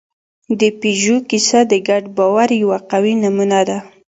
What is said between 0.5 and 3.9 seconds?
د پيژو کیسه د ګډ باور یوه قوي نمونه ده.